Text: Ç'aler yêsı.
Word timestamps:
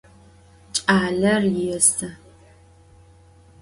Ç'aler 0.73 1.43
yêsı. 1.57 2.09